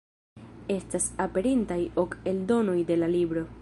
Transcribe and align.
Estas 0.77 1.05
aperintaj 1.27 1.79
ok 2.05 2.19
eldonoj 2.33 2.79
de 2.93 3.03
la 3.05 3.17
libro. 3.19 3.51